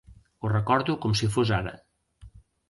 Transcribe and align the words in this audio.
Ho 0.45 0.49
recordo 0.53 0.95
com 1.03 1.13
si 1.19 1.29
fos 1.35 1.53
ara. 1.59 1.75